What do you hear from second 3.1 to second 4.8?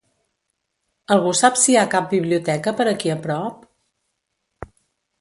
a prop?